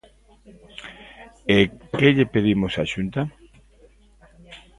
¿E 1.57 1.59
que 1.97 2.07
lle 2.15 2.31
pedimos 2.33 2.73
á 2.81 2.83
Xunta? 2.93 3.21